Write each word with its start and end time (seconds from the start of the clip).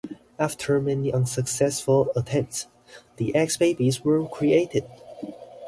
After 0.39 0.81
many 0.81 1.13
unsuccessful 1.13 2.09
attempts, 2.15 2.65
the 3.17 3.35
X-Babies 3.35 4.03
were 4.03 4.27
created. 4.27 4.87